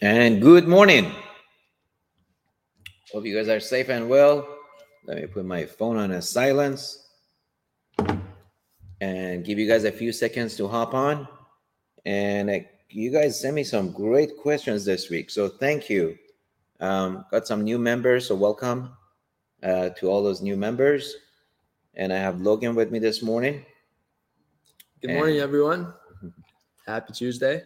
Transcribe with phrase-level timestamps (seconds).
[0.00, 1.12] And good morning.
[3.12, 4.58] Hope you guys are safe and well.
[5.06, 7.06] Let me put my phone on a silence
[9.00, 11.28] and give you guys a few seconds to hop on.
[12.04, 12.58] And uh,
[12.90, 15.30] you guys sent me some great questions this week.
[15.30, 16.16] So thank you.
[16.80, 18.90] Um, got some new members, so welcome
[19.62, 21.14] uh, to all those new members.
[21.94, 23.64] And I have Logan with me this morning.
[25.00, 25.94] Good morning, everyone.
[26.86, 27.62] Happy Tuesday.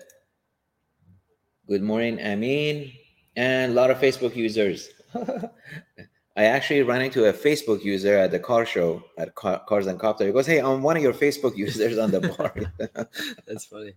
[1.68, 2.92] Good morning, Amin,
[3.36, 4.88] and a lot of Facebook users.
[5.14, 10.00] I actually ran into a Facebook user at the car show at Car- Cars and
[10.00, 10.24] Copter.
[10.24, 12.54] He goes, "Hey, I'm one of your Facebook users on the bar."
[13.46, 13.92] That's funny.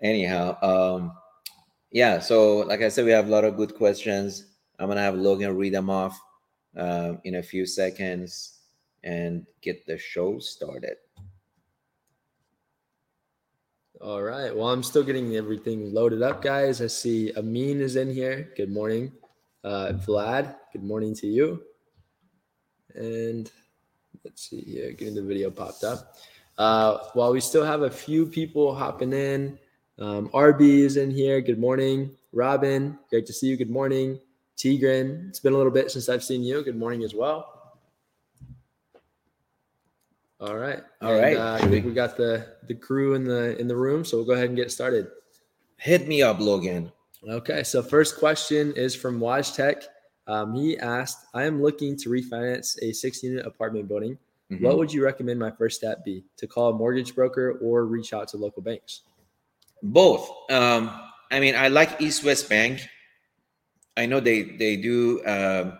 [0.00, 1.12] Anyhow, um,
[1.90, 2.18] yeah.
[2.18, 4.46] So, like I said, we have a lot of good questions.
[4.78, 6.18] I'm gonna have Logan read them off
[6.74, 8.60] uh, in a few seconds
[9.04, 10.96] and get the show started.
[14.00, 14.54] All right.
[14.54, 16.80] Well, I'm still getting everything loaded up, guys.
[16.80, 18.52] I see Amin is in here.
[18.56, 19.10] Good morning.
[19.64, 21.60] Uh, Vlad, good morning to you.
[22.94, 23.50] And
[24.24, 26.14] let's see here, getting the video popped up.
[26.58, 29.58] Uh, while we still have a few people hopping in,
[29.98, 31.40] um, RB is in here.
[31.40, 32.14] Good morning.
[32.32, 33.56] Robin, great to see you.
[33.56, 34.20] Good morning.
[34.56, 36.62] Tigran, it's been a little bit since I've seen you.
[36.62, 37.57] Good morning as well.
[40.40, 40.80] All right.
[41.02, 41.36] All right.
[41.36, 44.26] Uh, I think we- got the the crew in the in the room, so we'll
[44.26, 45.08] go ahead and get started.
[45.78, 46.92] Hit me up, Logan.
[47.28, 49.82] Okay, so first question is from Waj Tech.
[50.28, 54.18] Um, he asked, I am looking to refinance a six unit apartment building.
[54.52, 54.60] Mhm.
[54.60, 56.24] What would you recommend my first step be?
[56.36, 59.02] To call a mortgage broker or reach out to local banks?
[59.82, 60.30] Both.
[60.50, 60.90] Um,
[61.30, 62.80] I mean, I like East West Bank.
[63.96, 65.78] I know they they do um,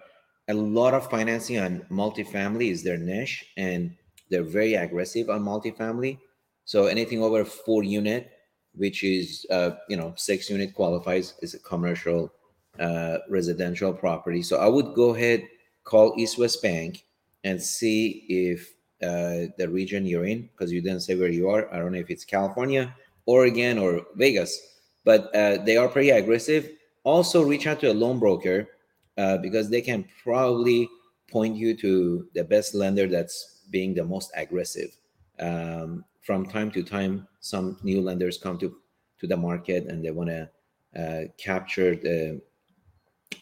[0.48, 3.95] a lot of financing on multifamily is their niche, and
[4.30, 6.18] they're very aggressive on multifamily.
[6.64, 8.30] So anything over four unit,
[8.74, 12.32] which is uh, you know six unit qualifies is a commercial
[12.78, 14.42] uh, residential property.
[14.42, 15.42] So I would go ahead
[15.88, 17.05] call East West Bank
[17.44, 21.72] and see if uh, the region you're in, because you didn't say where you are.
[21.72, 22.94] I don't know if it's California,
[23.24, 24.61] Oregon, or Vegas,
[25.05, 26.68] but uh, they are pretty aggressive.
[27.05, 28.68] Also, reach out to a loan broker
[29.17, 30.88] uh, because they can probably
[31.30, 34.96] point you to the best lender that's being the most aggressive.
[35.40, 38.77] Um, from time to time, some new lenders come to
[39.20, 40.48] to the market and they want to
[40.96, 42.40] uh, capture the,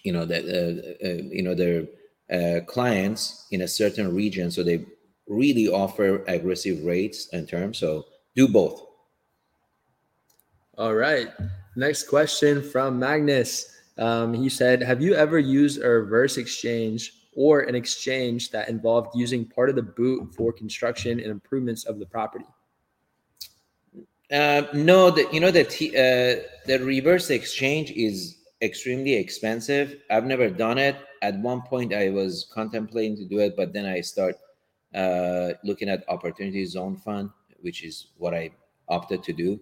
[0.03, 1.87] you know, the uh, uh, you know their
[2.31, 4.84] uh, clients in a certain region, so they
[5.28, 7.78] really offer aggressive rates and terms.
[7.78, 8.82] So do both.
[10.78, 11.28] All right.
[11.75, 13.72] Next question from Magnus.
[13.98, 19.14] Um, he said, Have you ever used a reverse exchange or an exchange that involved
[19.14, 22.47] using part of the boot for construction and improvements of the property?
[24.32, 30.00] Uh, no, the, you know the t- uh, the reverse exchange is extremely expensive.
[30.10, 30.96] I've never done it.
[31.22, 34.36] At one point, I was contemplating to do it, but then I start
[34.94, 37.30] uh, looking at Opportunity Zone Fund,
[37.60, 38.50] which is what I
[38.88, 39.60] opted to do,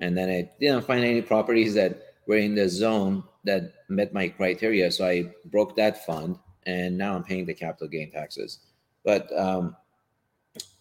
[0.00, 4.28] and then I didn't find any properties that were in the zone that met my
[4.28, 8.60] criteria, so I broke that fund, and now I'm paying the capital gain taxes.
[9.04, 9.76] But um,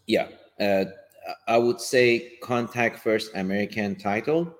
[0.07, 0.27] yeah.
[0.59, 0.85] Uh,
[1.47, 4.53] I would say contact First American Title.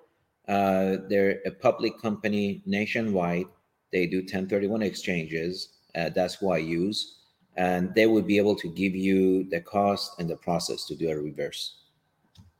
[0.47, 3.45] Uh, they're a public company nationwide.
[3.91, 5.69] They do 1031 exchanges.
[5.95, 7.19] Uh, that's who I use.
[7.56, 11.09] And they would be able to give you the cost and the process to do
[11.09, 11.81] a reverse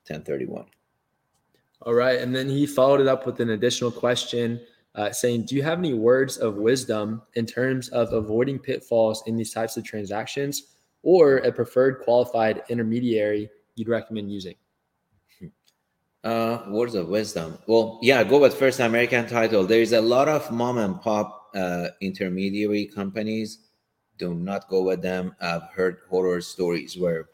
[0.07, 0.66] 1031.
[1.81, 2.19] All right.
[2.19, 4.62] And then he followed it up with an additional question
[4.96, 9.36] uh, saying, Do you have any words of wisdom in terms of avoiding pitfalls in
[9.36, 14.56] these types of transactions or a preferred qualified intermediary you'd recommend using?
[16.24, 17.58] Uh, words of wisdom.
[17.68, 19.66] Well, yeah, go with First American Title.
[19.66, 23.59] There is a lot of mom and pop uh, intermediary companies.
[24.18, 25.36] Do not go with them.
[25.42, 27.28] I've heard horror stories where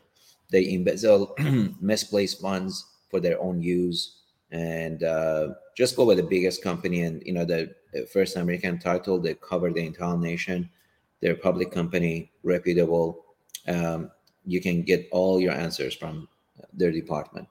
[0.50, 1.36] they embezzle
[1.80, 4.22] misplaced funds for their own use,
[4.52, 7.04] and uh, just go with the biggest company.
[7.04, 7.74] And you know, the
[8.12, 9.20] First American Title.
[9.20, 10.70] They cover the entire nation.
[11.22, 13.26] They're a public company, reputable.
[13.68, 14.12] Um,
[14.46, 16.28] you can get all your answers from
[16.74, 17.48] their department.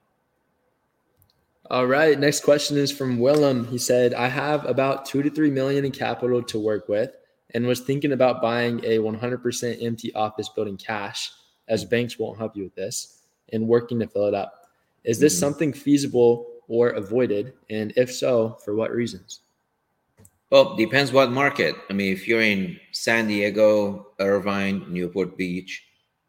[1.71, 2.19] All right.
[2.19, 3.67] Next question is from Willem.
[3.67, 7.15] He said, I have about two to three million in capital to work with
[7.55, 11.31] and was thinking about buying a 100% empty office building cash,
[11.69, 13.23] as banks won't help you with this,
[13.53, 14.69] and working to fill it up.
[15.05, 15.41] Is this Mhm.
[15.41, 17.55] something feasible or avoided?
[17.71, 19.41] And if so, for what reasons?
[20.51, 21.75] Well, depends what market.
[21.91, 25.85] I mean, if you're in San Diego, Irvine, Newport Beach,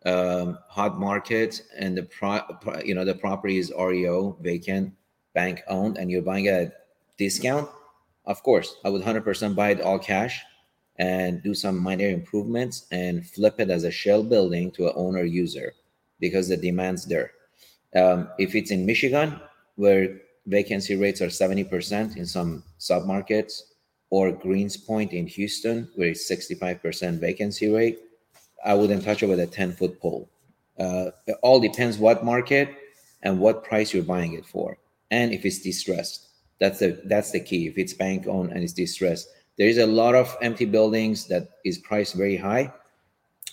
[0.06, 2.42] um, hot market, and the pro,
[2.84, 4.94] you know the property is REO, vacant,
[5.34, 6.88] bank owned, and you're buying at
[7.18, 7.70] discount,
[8.26, 10.42] of course, I would 100% buy it all cash
[10.98, 15.24] and do some minor improvements and flip it as a shell building to an owner
[15.24, 15.74] user
[16.20, 17.32] because the demand's there.
[17.96, 19.40] Um, if it's in Michigan,
[19.76, 23.62] where vacancy rates are 70% in some submarkets,
[24.10, 28.00] or Greenspoint in Houston, where it's 65% vacancy rate,
[28.66, 30.30] I wouldn't touch it with a 10 foot pole.
[30.80, 32.70] Uh, it all depends what market
[33.22, 34.78] and what price you're buying it for,
[35.12, 36.28] and if it's distressed.
[36.60, 37.68] That's the that's the key.
[37.68, 41.50] If it's bank owned and it's distressed, there is a lot of empty buildings that
[41.64, 42.74] is priced very high.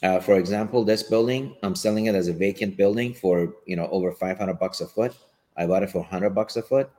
[0.02, 3.88] Uh, for example, this building, I'm selling it as a vacant building for you know
[3.88, 5.16] over 500 bucks a foot.
[5.56, 6.90] I bought it for 100 bucks a foot.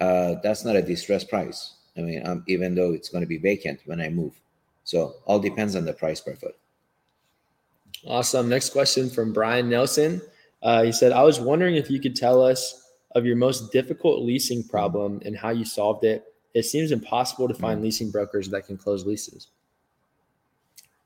[0.00, 1.74] Uh, that's not a distressed price.
[1.96, 4.34] I mean, um, even though it's going to be vacant when I move.
[4.84, 6.56] So all depends on the price per foot.
[8.06, 8.48] Awesome.
[8.48, 10.20] Next question from Brian Nelson.
[10.62, 14.22] Uh, he said, I was wondering if you could tell us of your most difficult
[14.22, 16.24] leasing problem and how you solved it.
[16.54, 17.84] It seems impossible to find mm-hmm.
[17.84, 19.48] leasing brokers that can close leases.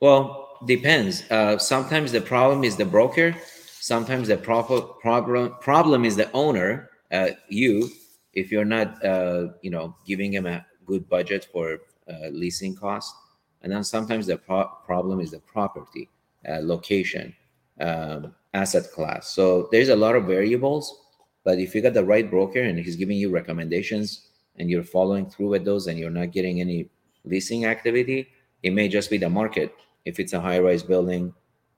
[0.00, 1.28] Well, depends.
[1.30, 3.34] Uh, sometimes the problem is the broker.
[3.80, 7.90] Sometimes the proper problem problem is the owner, uh, you,
[8.32, 11.78] if you're not, uh, you know, giving him a good budget for
[12.08, 13.14] uh, leasing costs.
[13.62, 16.08] And then sometimes the pro- problem is the property,
[16.48, 17.34] uh, location,
[17.80, 19.34] um, asset class.
[19.34, 21.06] So there's a lot of variables.
[21.44, 25.28] But if you got the right broker and he's giving you recommendations and you're following
[25.28, 26.90] through with those and you're not getting any
[27.24, 28.28] leasing activity,
[28.62, 29.74] it may just be the market.
[30.04, 31.32] If it's a high rise building,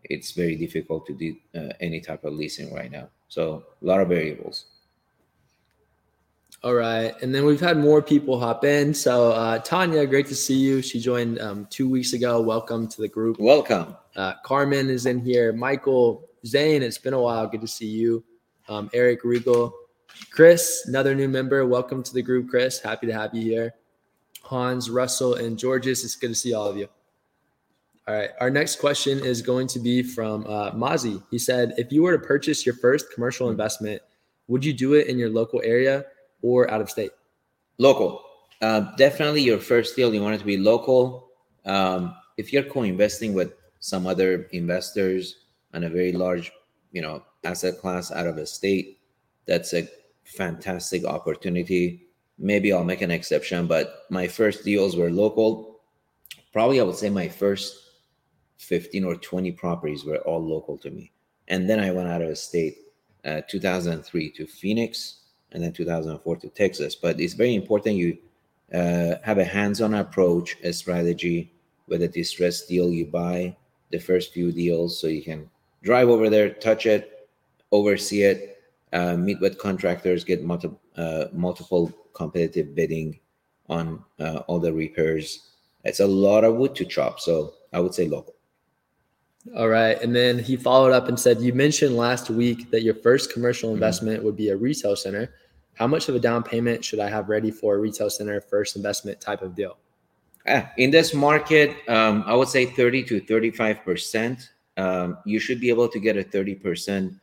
[0.04, 3.08] it's very difficult to do uh, any type of leasing right now.
[3.28, 4.66] So a lot of variables.
[6.64, 7.12] All right.
[7.22, 8.94] And then we've had more people hop in.
[8.94, 10.80] So, uh, Tanya, great to see you.
[10.80, 12.40] She joined um, two weeks ago.
[12.40, 13.40] Welcome to the group.
[13.40, 13.96] Welcome.
[14.14, 15.52] Uh, Carmen is in here.
[15.52, 17.48] Michael, Zane, it's been a while.
[17.48, 18.22] Good to see you.
[18.68, 19.74] Um, Eric Regal,
[20.30, 21.66] Chris, another new member.
[21.66, 22.78] Welcome to the group, Chris.
[22.78, 23.74] Happy to have you here.
[24.42, 26.04] Hans, Russell, and Georges.
[26.04, 26.86] It's good to see all of you.
[28.06, 28.30] All right.
[28.40, 31.20] Our next question is going to be from uh, Mazi.
[31.28, 34.00] He said, if you were to purchase your first commercial investment,
[34.46, 36.04] would you do it in your local area?
[36.42, 37.10] Or out of state?
[37.78, 38.22] Local.
[38.60, 41.30] Uh, definitely your first deal, you want it to be local.
[41.64, 46.52] Um, if you're co-investing with some other investors on a very large,
[46.92, 49.00] you know, asset class out of a state,
[49.46, 49.88] that's a
[50.24, 52.06] fantastic opportunity.
[52.38, 55.80] Maybe I'll make an exception, but my first deals were local.
[56.52, 57.76] Probably I would say my first
[58.58, 61.12] 15 or 20 properties were all local to me.
[61.48, 62.76] And then I went out of state
[63.24, 65.21] uh, 2003 to Phoenix,
[65.52, 66.94] and then 2004 to Texas.
[66.94, 68.18] But it's very important you
[68.72, 71.52] uh, have a hands-on approach, a strategy
[71.88, 73.56] with a distressed deal you buy
[73.90, 75.48] the first few deals so you can
[75.82, 77.28] drive over there, touch it,
[77.70, 78.62] oversee it,
[78.92, 83.18] uh, meet with contractors, get multi- uh, multiple competitive bidding
[83.68, 85.50] on uh, all the repairs.
[85.84, 88.34] It's a lot of wood to chop, so I would say local.
[89.56, 90.00] All right.
[90.00, 93.70] And then he followed up and said, You mentioned last week that your first commercial
[93.70, 93.76] mm-hmm.
[93.76, 94.26] investment mm-hmm.
[94.26, 95.34] would be a retail center.
[95.74, 98.76] How much of a down payment should I have ready for a retail center first
[98.76, 99.78] investment type of deal?
[100.76, 104.48] In this market, um, I would say 30 to 35%.
[104.76, 107.18] Um, you should be able to get a 30%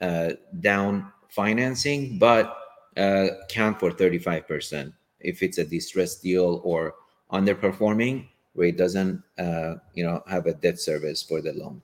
[0.00, 0.30] uh,
[0.60, 2.56] down financing, but
[2.96, 6.94] uh, count for 35% if it's a distressed deal or
[7.32, 11.82] underperforming where it doesn't uh, you know have a debt service for the loan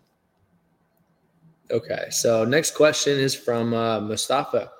[1.71, 4.71] okay so next question is from uh, mustafa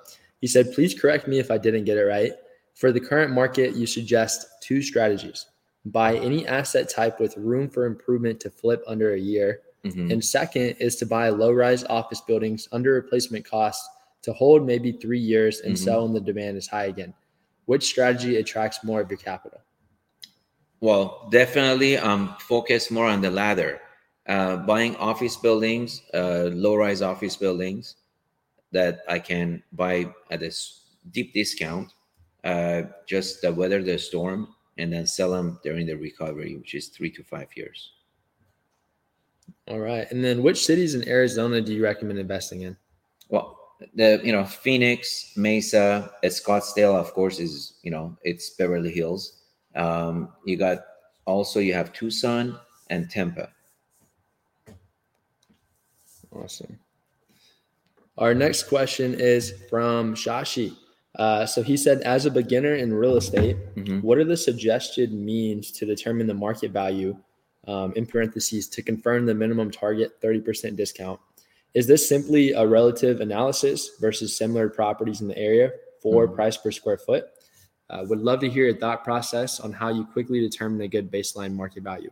[0.41, 2.33] he said please correct me if i didn't get it right
[2.73, 5.47] for the current market you suggest two strategies
[5.85, 10.11] buy any asset type with room for improvement to flip under a year mm-hmm.
[10.11, 13.87] and second is to buy low rise office buildings under replacement costs
[14.21, 15.83] to hold maybe three years and mm-hmm.
[15.83, 17.13] sell when the demand is high again
[17.65, 19.61] which strategy attracts more of your capital
[20.81, 23.79] well, definitely um, focus more on the latter.
[24.27, 27.95] Uh, buying office buildings, uh, low-rise office buildings
[28.71, 30.51] that I can buy at a
[31.11, 31.93] deep discount,
[32.43, 36.87] uh, just to weather the storm, and then sell them during the recovery, which is
[36.87, 37.93] three to five years.
[39.67, 42.75] All right, and then which cities in Arizona do you recommend investing in?
[43.29, 43.57] Well,
[43.95, 49.43] the you know Phoenix, Mesa, Scottsdale, of course, is you know it's Beverly Hills.
[49.75, 50.79] Um, you got
[51.25, 52.59] also you have Tucson
[52.89, 53.43] and Tempe.
[56.33, 56.79] Awesome.
[58.17, 60.75] Our next question is from Shashi.
[61.15, 63.99] Uh, so he said, as a beginner in real estate, mm-hmm.
[63.99, 67.17] what are the suggested means to determine the market value?
[67.67, 71.19] Um, in parentheses, to confirm the minimum target 30% discount.
[71.75, 76.33] Is this simply a relative analysis versus similar properties in the area for mm-hmm.
[76.33, 77.25] price per square foot?
[77.91, 81.11] Uh, would love to hear your thought process on how you quickly determine a good
[81.11, 82.09] baseline market value.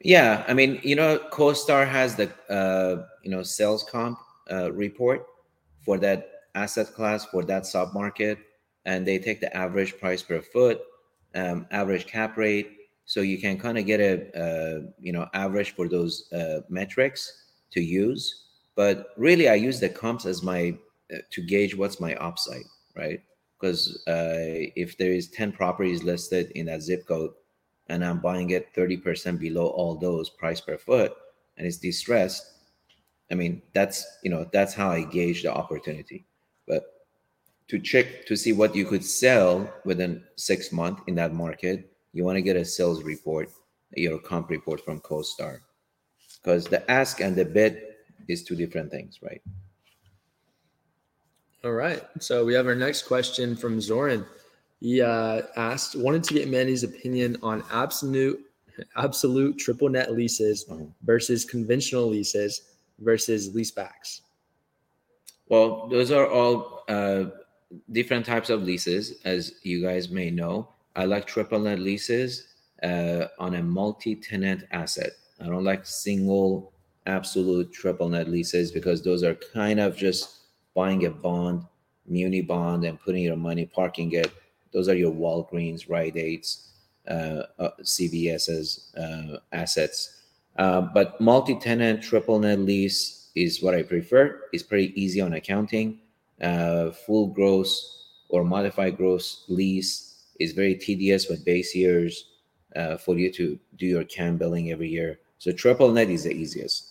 [0.00, 4.18] Yeah, I mean, you know, CoStar has the uh, you know sales comp
[4.50, 5.26] uh, report
[5.84, 8.38] for that asset class for that sub market,
[8.84, 10.80] and they take the average price per foot,
[11.34, 15.88] um, average cap rate, so you can kind of get a you know average for
[15.88, 18.44] those uh, metrics to use.
[18.74, 20.76] But really, I use the comps as my
[21.12, 22.64] uh, to gauge what's my upside,
[22.96, 23.20] right?
[23.58, 27.32] Because uh, if there is ten properties listed in that zip code
[27.88, 31.14] and I'm buying it 30% below all those price per foot
[31.56, 32.51] and it's distressed,
[33.30, 36.26] I mean, that's, you know, that's how I gauge the opportunity.
[36.66, 36.84] But
[37.68, 42.24] to check to see what you could sell within six months in that market, you
[42.24, 43.48] want to get a sales report,
[43.94, 45.60] your comp report from CoStar.
[46.42, 47.82] Because the ask and the bid
[48.28, 49.40] is two different things, right?
[51.64, 52.02] All right.
[52.18, 54.26] So we have our next question from Zoran.
[54.80, 58.40] He uh, asked, wanted to get Manny's opinion on absolute
[58.96, 60.90] absolute triple net leases Mhm.
[61.04, 64.20] versus conventional leases versus leasebacks.
[65.48, 67.24] Well, those are all uh,
[67.90, 70.68] different types of leases, as you guys may know.
[70.94, 75.12] I like triple net leases uh, on a multi-tenant asset.
[75.40, 76.72] I don't like single
[77.06, 80.38] absolute triple net leases because those are kind of just
[80.74, 81.64] buying a bond,
[82.06, 84.32] muni bond, and putting your money, parking it.
[84.72, 86.68] Those are your Walgreens, Rite Aids,
[87.08, 90.21] uh, uh, CVS's uh, assets.
[90.56, 94.42] Uh, but multi-tenant triple net lease is what I prefer.
[94.52, 96.00] It's pretty easy on accounting.
[96.40, 102.30] Uh, full gross or modified gross lease is very tedious with base years
[102.76, 105.20] uh, for you to do your CAM billing every year.
[105.38, 106.90] So triple net is the easiest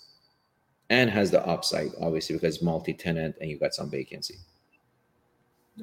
[0.89, 4.36] and has the upside, obviously, because multi-tenant and you got some vacancy.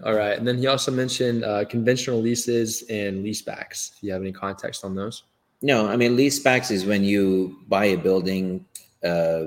[0.05, 0.39] All right.
[0.39, 4.01] And then he also mentioned uh, conventional leases and leasebacks.
[4.01, 5.25] Do you have any context on those?
[5.61, 8.65] No, I mean lease backs is when you buy a building
[9.05, 9.47] uh,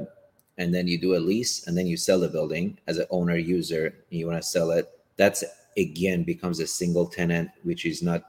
[0.57, 3.37] and then you do a lease and then you sell the building as an owner
[3.37, 4.89] user and you want to sell it.
[5.15, 5.43] That's
[5.77, 8.23] again becomes a single tenant, which is not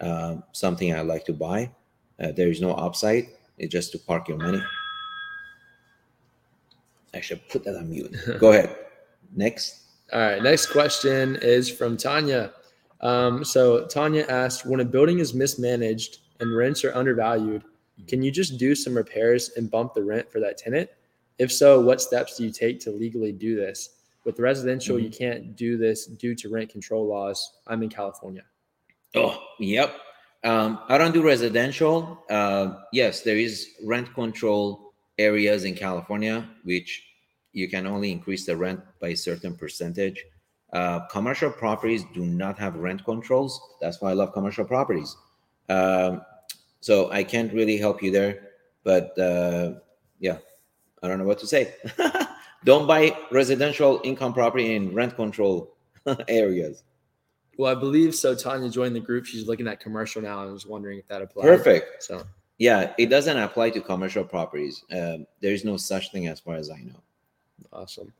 [0.00, 1.70] uh, something I like to buy.
[2.18, 3.28] Uh, there is no upside.
[3.58, 4.62] It's just to park your money.
[7.14, 8.14] I should put that on mute.
[8.38, 8.76] Go ahead.
[9.34, 9.82] Next.
[10.12, 10.42] All right.
[10.42, 12.52] Next question is from Tanya.
[13.00, 17.64] Um, so Tanya asked, when a building is mismanaged and rents are undervalued,
[18.06, 20.90] can you just do some repairs and bump the rent for that tenant?
[21.38, 23.90] If so, what steps do you take to legally do this?
[24.24, 27.58] With residential, you can't do this due to rent control laws.
[27.66, 28.42] I'm in California.
[29.14, 29.94] Oh, yep.
[30.44, 32.24] Um, I don't do residential.
[32.28, 37.02] Uh, yes, there is rent control areas in California, which
[37.52, 40.24] you can only increase the rent by a certain percentage.
[40.72, 43.60] Uh, commercial properties do not have rent controls.
[43.80, 45.16] That's why I love commercial properties.
[45.68, 46.22] Um,
[46.80, 48.48] so I can't really help you there.
[48.84, 49.74] But uh,
[50.20, 50.38] yeah,
[51.02, 51.74] I don't know what to say.
[52.64, 55.74] don't buy residential income property in rent control
[56.28, 56.82] areas.
[57.58, 58.34] Well, I believe so.
[58.34, 59.24] Tanya joined the group.
[59.26, 61.46] She's looking at commercial now and was wondering if that applies.
[61.46, 62.02] Perfect.
[62.02, 62.22] So,
[62.58, 64.84] Yeah, it doesn't apply to commercial properties.
[64.92, 67.00] Um, there is no such thing as far as I know.
[67.72, 68.12] awesome.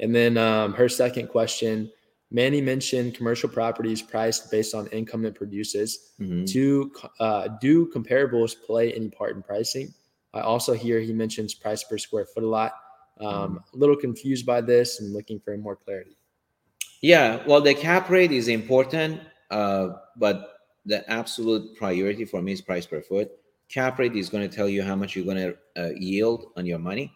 [0.00, 1.90] And then um, her second question
[2.34, 6.10] Manny mentioned commercial properties priced based on income it produces.
[6.18, 6.44] Mhm.
[6.52, 9.94] Do, uh, do comparables play any part in pricing?
[10.34, 12.72] I also hear he mentions price per square foot a lot.
[13.20, 16.16] Um, a little confused by this and looking for more clarity.
[17.00, 19.20] Yeah, well, the cap rate is important,
[19.52, 23.30] uh, but the absolute priority for me is price per foot.
[23.68, 26.66] Cap rate is going to tell you how much you're going to uh, yield on
[26.66, 27.12] your money.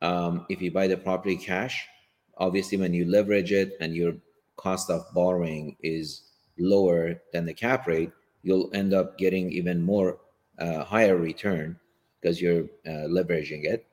[0.00, 1.86] Um, if you buy the property cash,
[2.38, 4.14] obviously, when you leverage it and your
[4.56, 6.22] cost of borrowing is
[6.58, 8.10] lower than the cap rate,
[8.42, 10.18] you'll end up getting even more
[10.58, 11.78] uh, higher return
[12.20, 13.86] because you're uh, leveraging it.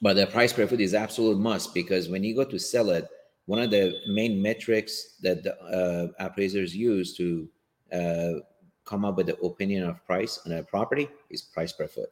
[0.00, 3.08] But the price per foot is absolute must because when you go to sell it,
[3.46, 7.48] one of the main metrics that the uh, appraisers use to
[7.92, 8.32] uh,
[8.84, 12.10] come up with the opinion of price on a property is price per foot.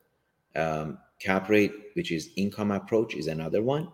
[0.57, 3.89] Um, cap rate, which is income approach, is another one,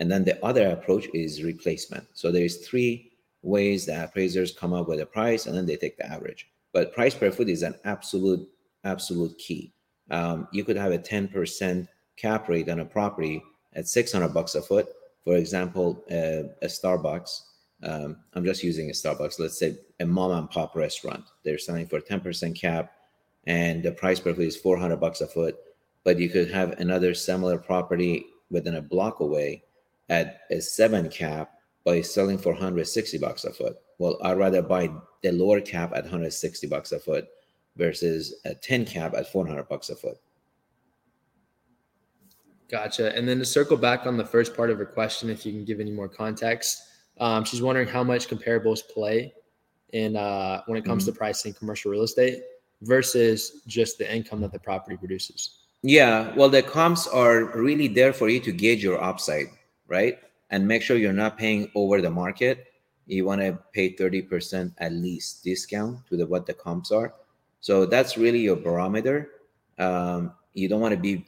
[0.00, 2.06] and then the other approach is replacement.
[2.14, 5.96] So there's three ways the appraisers come up with a price, and then they take
[5.96, 6.50] the average.
[6.72, 8.48] But price per foot is an absolute
[8.82, 9.72] absolute key.
[10.10, 13.42] Um, you could have a 10% cap rate on a property
[13.74, 14.88] at 600 bucks a foot
[15.24, 17.42] for example, uh, a Starbucks.
[17.82, 19.38] Um, I'm just using a Starbucks.
[19.38, 21.24] Let's say a mom and pop restaurant.
[21.44, 22.92] They're selling for 10% cap,
[23.46, 25.56] and the price per foot is 400 bucks a foot.
[26.04, 29.62] But you could have another similar property within a block away
[30.10, 31.52] at a seven cap
[31.84, 33.78] by selling for 160 bucks a foot.
[33.98, 34.90] well, I'd rather buy
[35.22, 37.26] the lower cap at 160 bucks a foot
[37.76, 40.18] versus a 10 cap at 400 bucks a foot.
[42.70, 43.16] Gotcha.
[43.16, 45.64] And then to circle back on the first part of her question, if you can
[45.64, 46.82] give any more context,
[47.18, 49.32] um, she's wondering how much comparables play
[49.92, 51.12] in uh, when it comes mm-hmm.
[51.12, 52.42] to pricing commercial real estate
[52.82, 55.58] versus just the income that the property produces.
[55.82, 59.46] Yeah, well, the comps are really there for you to gauge your upside,
[59.90, 60.18] right?
[60.48, 62.68] And make sure you're not paying over the market.
[63.06, 67.12] You want to pay 30% at least discount to the what the comps are.
[67.60, 69.30] So that's really your barometer.
[69.78, 71.26] Um, you don't want to be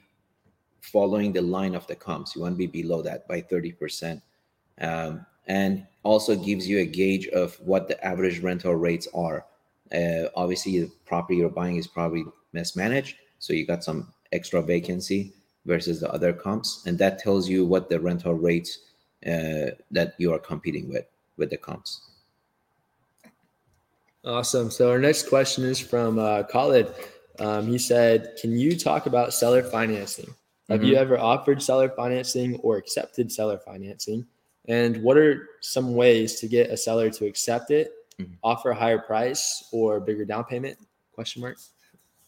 [0.81, 2.35] following the line of the comps.
[2.35, 4.23] You want to be below that by 30%.
[4.81, 9.45] Um, and also gives you a gauge of what the average rental rates are.
[9.93, 13.17] Uh, obviously, the property you're buying is probably mismanaged.
[13.39, 15.35] So you got some extra vacancy
[15.67, 18.79] versus the other comps, and that tells you what the rental rates
[19.27, 22.01] uh, that you are competing with with the comps.
[24.25, 24.71] Awesome.
[24.71, 26.93] So our next question is from uh, Khalid.
[27.39, 30.35] Um, he said, "Can you talk about seller financing?
[30.69, 30.91] Have mm-hmm.
[30.91, 34.27] you ever offered seller financing or accepted seller financing?
[34.69, 38.35] And what are some ways to get a seller to accept it, mm-hmm.
[38.45, 40.79] offer a higher price or bigger down payment?"
[41.13, 41.59] Question mark.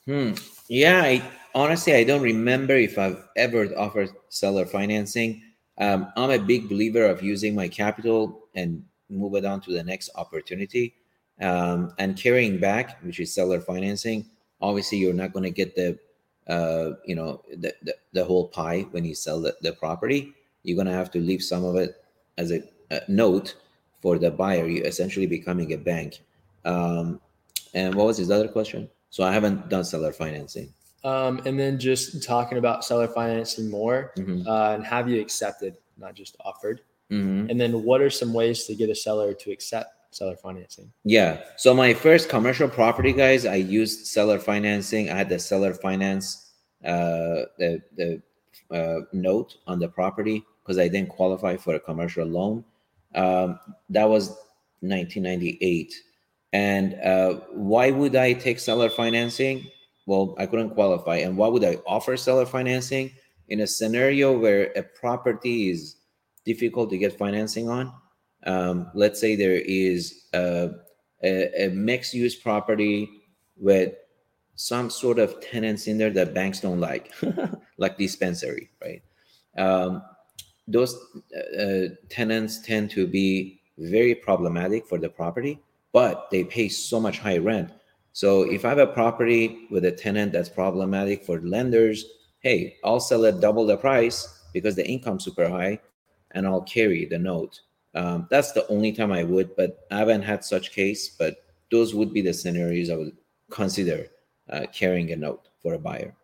[0.06, 0.32] Hmm.
[0.68, 1.22] Yeah, I
[1.54, 5.42] honestly I don't remember if I've ever offered seller financing.
[5.78, 9.82] Um, I'm a big believer of using my capital and move it on to the
[9.82, 10.94] next opportunity.
[11.40, 14.26] Um, and carrying back, which is seller financing.
[14.60, 15.98] Obviously, you're not going to get the
[16.46, 20.34] uh, you know the, the, the whole pie when you sell the, the property.
[20.62, 22.04] You're going to have to leave some of it
[22.38, 23.56] as a, a note
[24.00, 24.66] for the buyer.
[24.68, 26.20] You're essentially becoming a bank.
[26.64, 27.20] Um,
[27.74, 28.88] and what was his other question?
[29.14, 30.72] So I haven't done seller financing.
[31.04, 34.44] Um, and then just talking about seller financing more, mm-hmm.
[34.44, 36.80] uh, and have you accepted, not just offered?
[37.12, 37.48] Mm-hmm.
[37.48, 40.90] And then what are some ways to get a seller to accept seller financing?
[41.04, 41.42] Yeah.
[41.56, 45.08] So my first commercial property, guys, I used seller financing.
[45.10, 46.50] I had the seller finance
[46.84, 48.20] uh, the the
[48.72, 52.64] uh, note on the property because I didn't qualify for a commercial loan.
[53.14, 53.60] Um,
[53.90, 54.30] that was
[54.80, 55.94] 1998.
[56.54, 59.66] And uh, why would I take seller financing?
[60.06, 61.16] Well, I couldn't qualify.
[61.16, 63.10] And why would I offer seller financing
[63.48, 65.96] in a scenario where a property is
[66.44, 67.92] difficult to get financing on?
[68.46, 70.70] Um, let's say there is a,
[71.24, 73.10] a, a mixed use property
[73.56, 73.92] with
[74.54, 77.12] some sort of tenants in there that banks don't like,
[77.78, 79.02] like dispensary, right?
[79.58, 80.04] Um,
[80.68, 80.96] those
[81.36, 85.58] uh, uh, tenants tend to be very problematic for the property
[85.94, 87.70] but they pay so much high rent.
[88.12, 92.04] So if I have a property with a tenant that's problematic for lenders,
[92.40, 95.78] hey, I'll sell it double the price because the income's super high,
[96.32, 97.60] and I'll carry the note.
[97.94, 101.08] Um, that's the only time I would, but I haven't had such case.
[101.08, 101.36] But
[101.70, 103.16] those would be the scenarios I would
[103.50, 104.08] consider
[104.50, 106.14] uh, carrying a note for a buyer.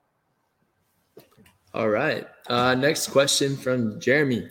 [1.75, 2.27] All right.
[2.49, 4.49] Uh, next question from Jeremy.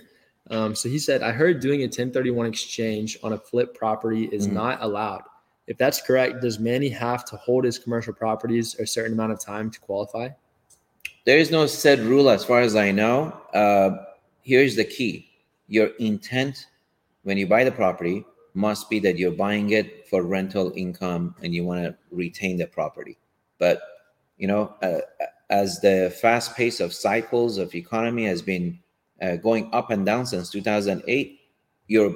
[0.49, 4.45] Um, so he said, I heard doing a 1031 exchange on a flip property is
[4.45, 4.55] mm-hmm.
[4.55, 5.21] not allowed.
[5.67, 9.39] If that's correct, does Manny have to hold his commercial properties a certain amount of
[9.39, 10.29] time to qualify?
[11.25, 13.39] There is no said rule as far as I know.
[13.53, 14.05] Uh,
[14.41, 15.29] here's the key
[15.67, 16.65] your intent
[17.21, 21.53] when you buy the property must be that you're buying it for rental income and
[21.53, 23.19] you want to retain the property.
[23.59, 23.81] But,
[24.37, 25.01] you know, uh,
[25.51, 28.79] as the fast pace of cycles of economy has been
[29.21, 31.39] uh, going up and down since 2008
[31.87, 32.15] your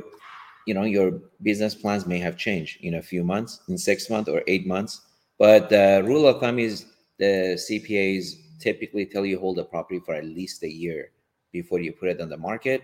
[0.65, 4.29] you know your business plans may have changed in a few months in six months
[4.29, 5.01] or eight months.
[5.37, 6.85] But the rule of thumb is
[7.19, 11.11] the cpas typically tell you hold a property for at least a year
[11.51, 12.83] before you put it on the market.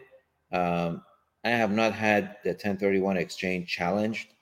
[0.52, 1.04] Um,
[1.46, 4.34] i have not had the 1031 exchange challenged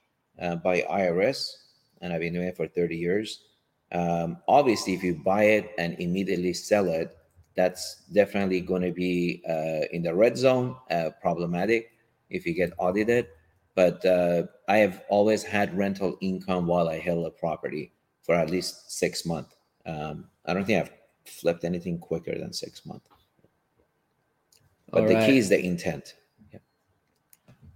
[0.42, 1.52] uh, by irs
[2.00, 3.44] and i've been doing it for 30 years.
[3.92, 7.16] Um, obviously if you buy it and immediately sell it
[7.58, 11.90] that's definitely going to be uh, in the red zone, uh, problematic
[12.30, 13.26] if you get audited.
[13.74, 17.90] But uh, I have always had rental income while I held a property
[18.22, 19.56] for at least six months.
[19.86, 20.92] Um, I don't think I've
[21.24, 23.08] flipped anything quicker than six months.
[24.90, 25.26] But All the right.
[25.26, 26.14] key is the intent.
[26.52, 26.60] Yeah.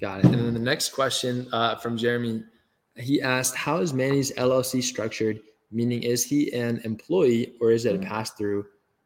[0.01, 0.27] Got it.
[0.27, 2.45] And then the next question uh, from Jeremy,
[2.97, 5.41] he asked, "How is Manny's LLC structured?
[5.73, 8.09] Meaning, is he an employee or is it a mm-hmm.
[8.09, 8.65] pass through?"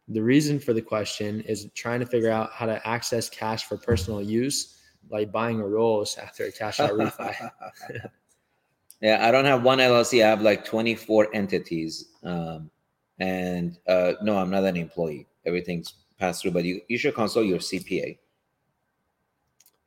[0.09, 3.77] The reason for the question is trying to figure out how to access cash for
[3.77, 4.79] personal use,
[5.11, 7.35] like buying a Rolls after a cash out refi.
[9.01, 10.25] yeah, I don't have one LLC.
[10.25, 12.13] I have like 24 entities.
[12.23, 12.71] Um,
[13.19, 15.27] and uh, no, I'm not an employee.
[15.45, 18.19] Everything's passed through, but you, you should consult your CPA.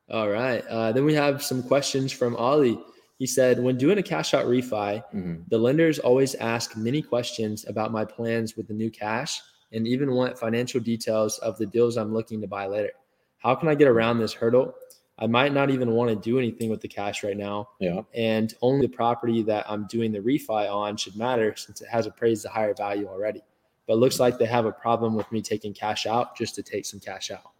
[0.10, 0.65] All right.
[0.67, 2.79] Uh, then we have some questions from Ollie.
[3.19, 5.47] He said, when doing a cash out refi, Mhm.
[5.49, 10.12] the lenders always ask many questions about my plans with the new cash and even
[10.13, 12.91] want financial details of the deals I'm looking to buy later.
[13.38, 14.73] How can I get around this hurdle?
[15.17, 18.01] I might not even want to do anything with the cash right now, Yeah.
[18.13, 22.05] and only the property that I'm doing the refi on should matter since it has
[22.05, 23.41] appraised a higher value already.
[23.86, 26.86] But looks like they have a problem with me taking cash out just to take
[26.86, 27.51] some cash out.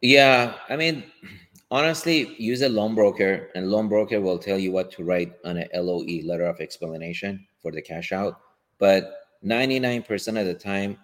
[0.00, 1.04] Yeah, I mean,
[1.70, 5.58] honestly, use a loan broker, and loan broker will tell you what to write on
[5.58, 8.40] a LOE letter of explanation for the cash out.
[8.78, 10.98] But 99% of the time,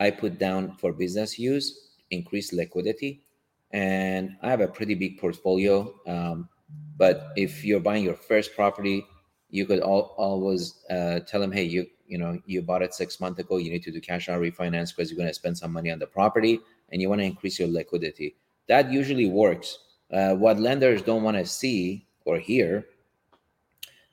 [0.00, 3.22] I put down for business use, increase liquidity,
[3.70, 5.94] and I have a pretty big portfolio.
[6.06, 6.48] Um,
[6.96, 9.06] but if you're buying your first property,
[9.50, 13.20] you could al- always uh, tell them, hey, you you know you bought it six
[13.20, 13.56] months ago.
[13.56, 15.98] You need to do cash out refinance because you're going to spend some money on
[15.98, 18.36] the property, and you want to increase your liquidity.
[18.68, 19.78] That usually works.
[20.12, 22.86] Uh, what lenders don't want to see or hear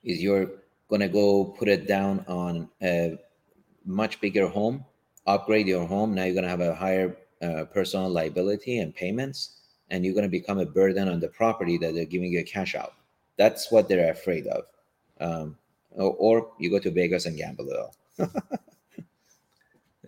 [0.04, 0.50] is you're
[0.89, 3.17] going to go put it down on a
[3.86, 4.86] much bigger home,
[5.28, 6.13] upgrade your home.
[6.13, 10.24] Now you're going to have a higher uh, personal liability and payments, and you're going
[10.26, 12.94] to become a burden on the property that they're giving you a cash out.
[13.38, 14.65] That's what they're afraid of.
[15.20, 15.58] Um,
[15.91, 17.96] or, or you go to Vegas and gamble it all.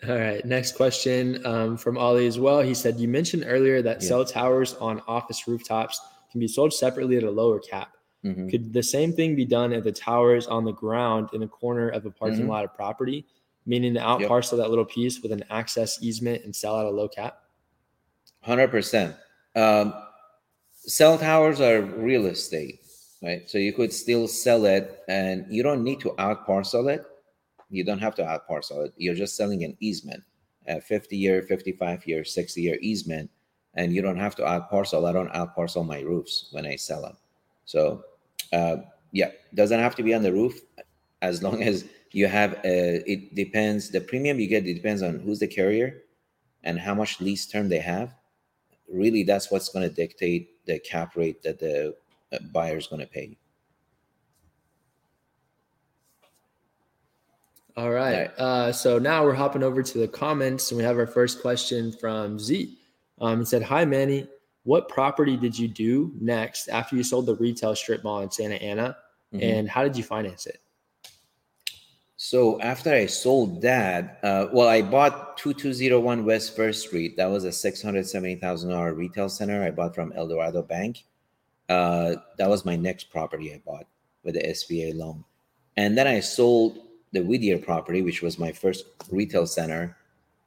[0.10, 0.44] All right.
[0.44, 2.60] Next question um, from Ollie as well.
[2.62, 4.08] He said, You mentioned earlier that Yeah.
[4.10, 7.96] cell towers on office rooftops can be sold separately at a lower cap.
[8.26, 8.50] Mhm.
[8.50, 11.90] Could the same thing be done at the towers on the ground in a corner
[11.90, 12.50] of a parking Mhm.
[12.50, 13.26] lot of property,
[13.66, 14.30] meaning to out Yep.
[14.30, 17.44] parcel that little piece with an access easement and sell at a low cap?
[18.42, 19.16] Hundred percent.
[19.56, 19.94] Um,
[20.76, 22.82] cell towers are real estate,
[23.22, 23.50] right?
[23.50, 27.06] So you could still sell it, and you don't need to out parcel it.
[27.70, 28.94] You don't have to out parcel it.
[28.98, 30.24] You're just selling an easement,
[30.68, 33.30] a fifty-year, fifty-five year, sixty-year easement,
[33.76, 35.06] and you don't have to out parcel.
[35.06, 37.18] I don't out parcel my roofs when I sell them.
[37.66, 38.04] So,
[38.52, 38.78] uh,
[39.14, 40.60] yeah, doesn't have to be on the roof,
[41.22, 42.54] as long as you have.
[42.64, 43.90] A, it depends.
[43.90, 46.04] The premium you get it depends on who's the carrier,
[46.64, 48.16] and how much lease term they have
[48.94, 51.96] really that's what's going to dictate the cap rate that the
[52.32, 53.38] uh, buyer is going to pay.
[57.76, 58.28] All right.
[58.28, 58.40] Right.
[58.40, 61.92] Uh, so now we're hopping over to the comments, and we have our first question
[61.92, 62.78] from Z.
[63.20, 64.28] Um, it said, "Hi Manny,
[64.64, 68.56] what property did you do next after you sold the retail strip mall in Santa
[68.56, 68.96] Ana,
[69.34, 69.42] Mhm.
[69.42, 70.60] and how did you finance it?"
[72.34, 77.16] So after I sold that, uh, well, I bought 2201 West First Street.
[77.16, 81.04] That was a $670,000 retail center I bought from El Dorado Bank.
[81.70, 83.86] Uh, that was my next property I bought
[84.24, 85.24] with the SBA loan.
[85.78, 86.80] And then I sold
[87.12, 89.96] the Whittier property, which was my first retail center,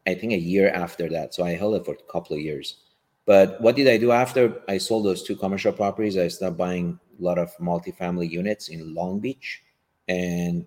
[0.09, 1.35] I think a year after that.
[1.35, 2.79] So I held it for a couple of years.
[3.27, 6.19] But what did I do after I sold those two commercial properties?
[6.19, 9.63] I started buying a lot of multifamily units in Long Beach.
[10.09, 10.67] And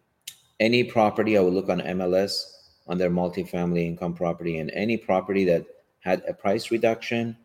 [0.60, 2.52] any property I would look on MLS
[2.88, 5.66] on their multifamily income property and any property that
[6.02, 7.38] had a price reduction,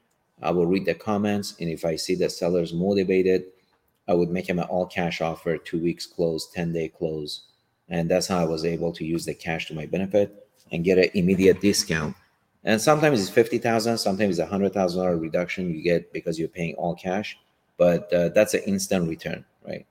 [0.42, 1.54] I will read the comments.
[1.60, 3.44] And if I see the seller's motivated,
[4.08, 7.42] I would make him an all cash offer, two weeks close, 10 day close.
[7.88, 10.98] And that's how I was able to use the cash to my benefit and get
[10.98, 12.16] an immediate discount.
[12.64, 16.94] And sometimes it's 50,000, sometimes it's a $100,000 reduction you get because you're paying all
[16.94, 17.38] cash.
[17.76, 19.86] But uh, that's an instant return, right?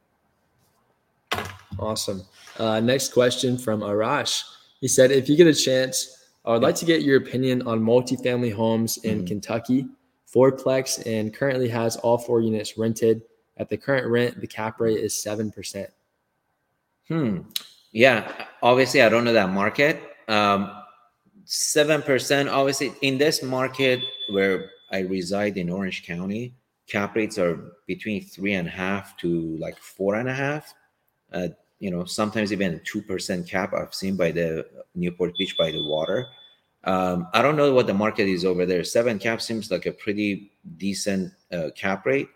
[1.79, 2.23] Awesome.
[2.59, 4.43] Uh, next question from Arash.
[4.81, 7.79] He said, if you get a chance, I would like to get your opinion on
[7.81, 9.27] multifamily homes in Mhm.
[9.27, 9.88] Kentucky,
[10.33, 13.23] fourplex, and currently has all four units rented.
[13.57, 15.89] At the current rent, the cap rate is 7%.
[17.07, 17.39] Hmm.
[17.91, 18.31] Yeah.
[18.62, 20.01] Obviously, I don't know that market.
[20.27, 20.71] Um,
[21.45, 22.47] Seven percent.
[22.47, 26.55] Obviously, in this market where I reside in Orange County,
[26.88, 30.73] cap rates are between three and a half to like four and a half.
[31.33, 31.49] Uh,
[31.84, 33.74] you know, sometimes even a two percent cap.
[33.74, 34.65] I've seen by the
[34.96, 36.28] Newport Beach by the water.
[36.86, 38.84] Um, I don't know what the market is over there.
[38.84, 42.30] Seven cap seems like a pretty decent uh, cap rate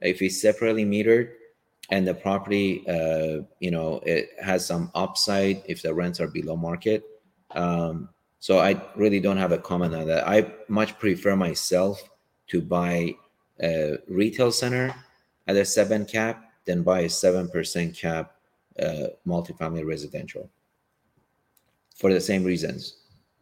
[0.00, 1.32] if it's separately metered
[1.90, 6.56] and the property uh, you know it has some upside if the rents are below
[6.56, 7.04] market
[7.52, 12.02] um, so i really don't have a comment on that i much prefer myself
[12.46, 13.14] to buy
[13.62, 14.94] a retail center
[15.46, 18.33] at a seven cap than buy a seven percent cap
[18.82, 20.50] uh, multifamily residential
[21.96, 22.98] for the same reasons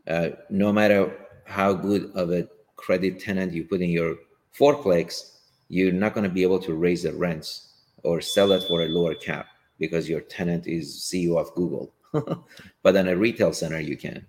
[0.08, 4.16] uh, no matter how good of a credit tenant you put in your
[4.58, 5.32] fourplex
[5.68, 8.88] you're not going to be able to raise the rents or sell it for a
[8.88, 9.46] lower cap
[9.78, 11.92] because your tenant is CEO of Google.
[12.82, 14.26] but in a retail center, you can.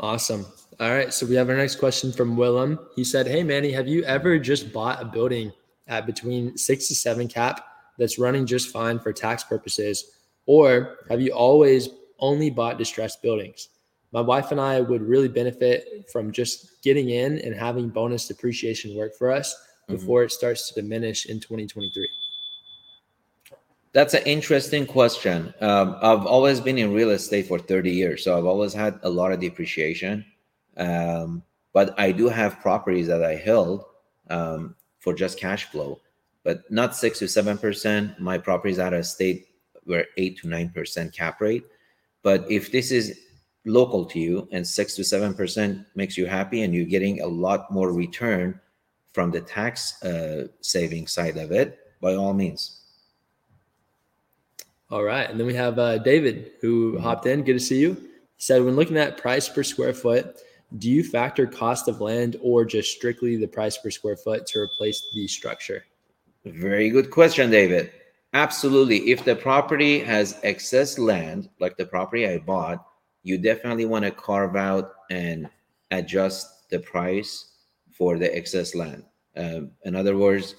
[0.00, 0.44] Awesome.
[0.80, 1.14] All right.
[1.14, 2.78] So we have our next question from Willem.
[2.96, 5.52] He said, Hey, Manny, have you ever just bought a building
[5.86, 7.64] at between six to seven cap
[7.98, 10.18] that's running just fine for tax purposes?
[10.46, 13.68] Or have you always only bought distressed buildings?
[14.12, 18.94] My wife and I would really benefit from just getting in and having bonus depreciation
[18.94, 19.94] work for us mm-hmm.
[19.94, 20.26] before mm-hmm.
[20.26, 22.08] it starts to diminish in 2023.
[23.92, 25.52] That's an interesting question.
[25.60, 29.10] Um, I've always been in real estate for 30 years, so I've always had a
[29.10, 30.24] lot of depreciation.
[30.78, 31.42] Um,
[31.74, 33.84] but I do have properties that I held
[34.30, 36.00] um, for just cash flow,
[36.44, 38.18] but not six to seven percent.
[38.18, 39.48] My properties out of state
[39.86, 41.64] were eight to nine percent cap rate.
[42.22, 43.20] But if this is
[43.64, 47.26] local to you and six to seven percent makes you happy and you're getting a
[47.26, 48.60] lot more return
[49.12, 52.80] from the tax uh, saving side of it, by all means.
[54.90, 55.28] All right.
[55.28, 57.02] And then we have uh, David who mm-hmm.
[57.02, 57.42] hopped in.
[57.44, 57.94] Good to see you.
[57.94, 60.36] He said, when looking at price per square foot,
[60.78, 64.58] do you factor cost of land or just strictly the price per square foot to
[64.58, 65.84] replace the structure?
[66.44, 67.92] Very good question, David.
[68.32, 69.10] Absolutely.
[69.10, 72.84] If the property has excess land, like the property I bought,
[73.22, 75.48] you definitely want to carve out and
[75.90, 77.52] adjust the price
[77.92, 79.04] for the excess land.
[79.36, 80.56] Um, in other words,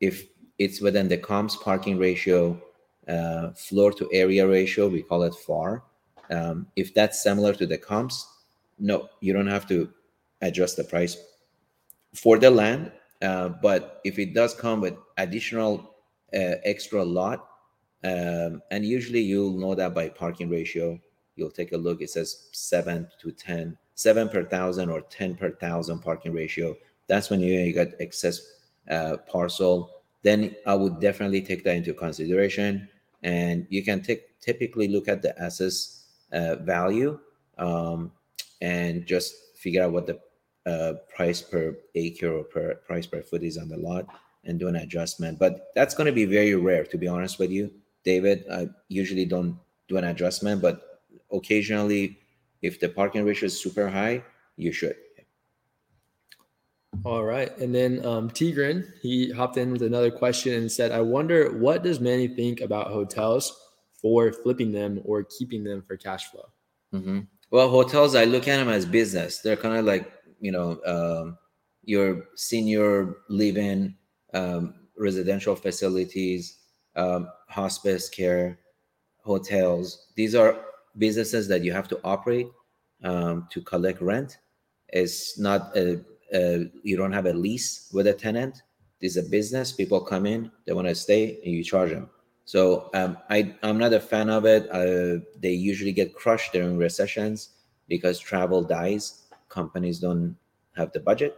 [0.00, 0.26] if
[0.58, 2.60] it's within the comps parking ratio
[3.08, 4.88] uh, floor to area ratio.
[4.88, 5.82] We call it FAR.
[6.30, 8.26] Um, if that's similar to the comps,
[8.78, 9.90] no, you don't have to
[10.40, 11.16] adjust the price
[12.14, 12.92] for the land.
[13.24, 15.94] Uh, but if it does come with additional
[16.34, 17.48] uh, extra lot,
[18.04, 21.00] um, and usually you'll know that by parking ratio,
[21.36, 22.02] you'll take a look.
[22.02, 26.76] It says seven to 10, seven per thousand or 10 per thousand parking ratio.
[27.06, 28.40] That's when you, you got excess
[28.90, 30.02] uh, parcel.
[30.22, 32.88] Then I would definitely take that into consideration
[33.22, 37.18] and you can t- typically look at the assets uh, value
[37.56, 38.12] um,
[38.60, 40.20] and just figure out what the
[40.66, 44.06] uh, price per acre or per price per foot is on the lot
[44.44, 45.38] and do an adjustment.
[45.38, 47.70] But that's going to be very rare, to be honest with you,
[48.04, 48.44] David.
[48.50, 52.18] I usually don't do an adjustment, but occasionally,
[52.62, 54.22] if the parking ratio is super high,
[54.56, 54.96] you should.
[57.04, 57.56] All right.
[57.58, 61.82] And then um, Tigran, he hopped in with another question and said, I wonder what
[61.82, 63.60] does Manny think about hotels
[64.00, 66.48] for flipping them or keeping them for cash flow?
[66.94, 67.20] Mm-hmm.
[67.50, 69.38] Well, hotels, I look at them as business.
[69.38, 71.38] They're kind of like, you know, um,
[71.84, 73.94] your senior living,
[74.32, 76.58] um, residential facilities,
[76.96, 78.58] um, hospice care,
[79.22, 80.06] hotels.
[80.16, 80.60] These are
[80.98, 82.48] businesses that you have to operate
[83.02, 84.38] um, to collect rent.
[84.88, 86.00] It's not a
[86.34, 88.62] uh, you don't have a lease with a tenant.
[89.00, 89.70] This is a business.
[89.72, 92.10] People come in, they want to stay, and you charge them.
[92.44, 94.68] So um, I, I'm not a fan of it.
[94.70, 97.50] Uh, they usually get crushed during recessions
[97.88, 99.23] because travel dies.
[99.54, 100.36] Companies don't
[100.76, 101.36] have the budget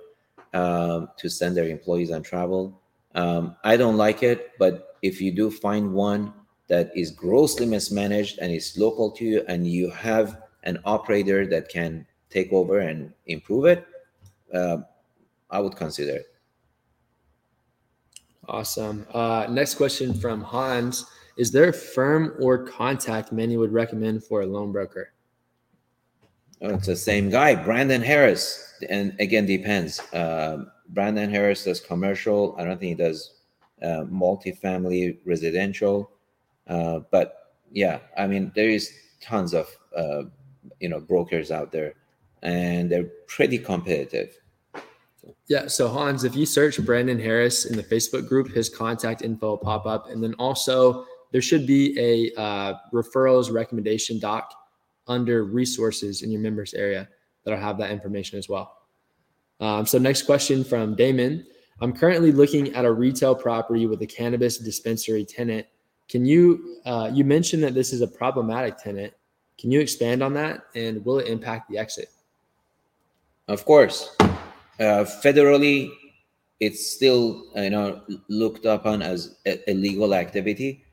[0.55, 2.81] um, to send their employees on travel.
[3.14, 6.33] Um, I don't like it, but if you do find one
[6.68, 11.68] that is grossly mismanaged and is local to you, and you have an operator that
[11.68, 13.87] can take over and improve it,
[14.52, 14.79] uh,
[15.50, 16.26] I would consider it.
[18.48, 19.07] Awesome.
[19.12, 21.05] Uh, next question from Hans:
[21.37, 25.12] Is there a firm or contact Manny would recommend for a loan broker?
[26.62, 28.75] Oh, it's the same guy, Brandon Harris.
[28.88, 30.01] And again, depends.
[30.12, 32.55] Uh, Brandon Harris does commercial.
[32.59, 33.35] I don't think he does
[33.83, 36.11] uh, multifamily residential.
[36.66, 40.25] Uh, but yeah, I mean, there is tons of uh,
[40.81, 41.95] you know brokers out there
[42.42, 44.38] and they're pretty competitive.
[45.49, 45.66] Yeah.
[45.66, 49.59] So Hans, if you search Brandon Harris in the Facebook group, his contact info will
[49.59, 54.53] pop up, and then also there should be a uh, referrals recommendation doc
[55.09, 57.09] under resources in your members area
[57.45, 58.77] that'll have that information as well.
[59.61, 61.47] Um, so next question from Damon.
[61.81, 65.66] I'm currently looking at a retail property with a cannabis dispensary tenant.
[66.09, 69.12] Can you uh, you mentioned that this is a problematic tenant?
[69.59, 72.11] Can you expand on that, and will it impact the exit?
[73.49, 75.90] Of course, uh, federally,
[76.61, 80.85] it's still you know looked upon as illegal activity.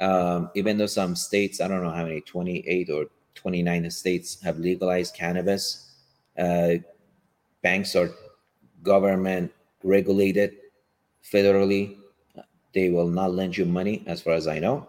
[0.00, 4.58] Um, even though some states, I don't know how many, 28 or 29 states have
[4.58, 5.90] legalized cannabis.
[6.38, 6.74] Uh,
[7.62, 8.10] banks are
[8.82, 10.56] government regulated
[11.24, 11.96] federally.
[12.74, 14.88] They will not lend you money, as far as I know.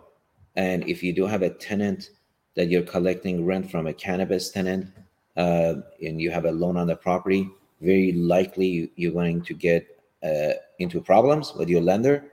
[0.56, 2.10] And if you do have a tenant
[2.56, 4.88] that you're collecting rent from a cannabis tenant,
[5.36, 7.49] uh, and you have a loan on the property,
[7.82, 9.88] very likely you're going to get
[10.23, 12.25] uh, into problems with your lender.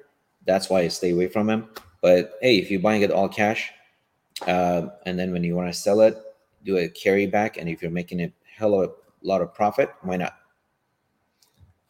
[0.46, 1.68] That's why I stay away from them.
[2.00, 3.72] But hey, if you're buying it all cash,
[4.46, 6.16] uh, and then when you want to sell it,
[6.64, 9.90] do a carry back, and if you're making a hell of a lot of profit,
[10.02, 10.34] why not?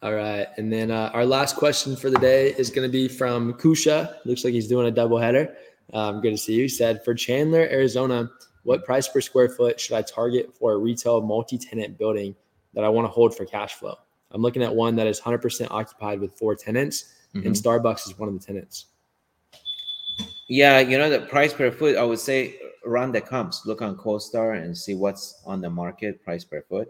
[0.01, 0.47] All right.
[0.57, 4.15] And then uh, our last question for the day is going to be from Kusha.
[4.25, 5.55] Looks like he's doing a double header.
[5.93, 6.63] Um, good to see you.
[6.63, 8.31] He said for Chandler, Arizona,
[8.63, 12.35] what price per square foot should I target for a retail multi tenant building
[12.73, 13.95] that I want to hold for cash flow?
[14.31, 17.45] I'm looking at one that is 100% occupied with four tenants, mm-hmm.
[17.45, 18.87] and Starbucks is one of the tenants.
[20.47, 23.95] Yeah, you know, the price per foot, I would say run the comps, look on
[23.97, 26.89] CoStar and see what's on the market price per foot.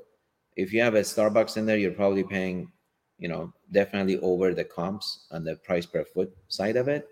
[0.56, 2.72] If you have a Starbucks in there, you're probably paying,
[3.20, 7.08] you know, definitely over the comps on the price per foot side of it.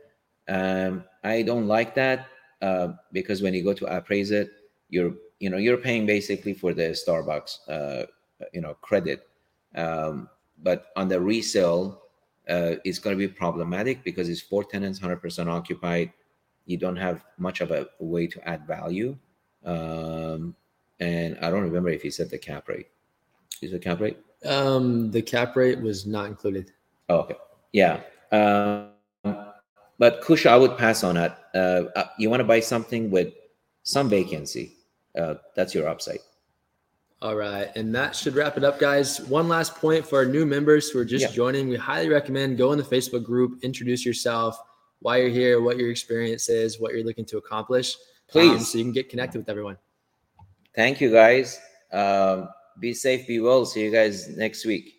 [0.47, 2.27] Um, I don't like that
[2.61, 4.49] uh, because when you go to appraise it,
[4.89, 8.05] you're, you know, you're paying basically for the Starbucks, uh,
[8.53, 9.27] you know, credit.
[9.75, 10.29] Um,
[10.63, 12.01] but on the resale,
[12.49, 16.11] uh, it's going to be problematic because it's four tenants, 100% occupied
[16.69, 19.17] you don't have much of a way to add value.
[19.65, 20.55] Um,
[20.99, 22.87] and I don't remember if he said the cap rate.
[23.63, 24.19] Is the cap rate?
[24.45, 26.71] Um, the cap rate was not included.
[27.09, 27.37] Oh, okay.
[27.73, 28.01] Yeah.
[28.31, 28.89] Um,
[29.97, 31.49] but Kusha, I would pass on that.
[31.55, 33.33] Uh, uh you want to buy something with
[33.81, 34.73] some vacancy.
[35.19, 36.19] Uh, that's your upside.
[37.19, 37.69] All right.
[37.75, 39.19] And that should wrap it up, guys.
[39.21, 41.31] One last point for our new members who are just yeah.
[41.31, 41.67] joining.
[41.67, 44.57] We highly recommend go in the Facebook group, introduce yourself,
[44.99, 47.95] why you're here, what your experience is, what you're looking to accomplish.
[48.27, 48.51] Please.
[48.51, 49.77] Um, so you can get connected with everyone.
[50.75, 51.59] Thank you, guys.
[51.91, 53.65] Um, be safe, be well.
[53.65, 54.98] See you guys next week.